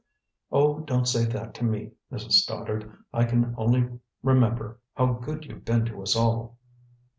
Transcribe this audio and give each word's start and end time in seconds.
"Oh, 0.51 0.79
don't 0.79 1.07
say 1.07 1.25
that 1.25 1.53
to 1.53 1.63
me, 1.63 1.91
Mrs. 2.11 2.31
Stoddard. 2.31 2.91
I 3.13 3.23
can 3.23 3.53
only 3.55 3.99
remember 4.23 4.79
how 4.95 5.13
good 5.13 5.45
you've 5.45 5.63
been 5.63 5.85
to 5.85 6.01
us 6.01 6.15
all." 6.15 6.57